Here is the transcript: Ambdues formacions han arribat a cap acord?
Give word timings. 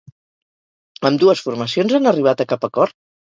Ambdues 1.09 1.43
formacions 1.49 1.95
han 1.99 2.13
arribat 2.13 2.43
a 2.43 2.49
cap 2.55 2.67
acord? 2.71 2.99